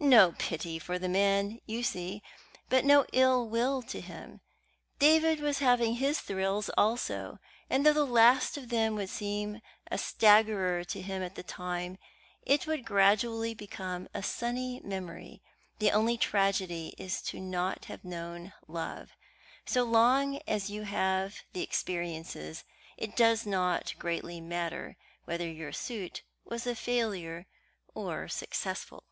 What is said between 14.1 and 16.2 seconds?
a sunny memory. The only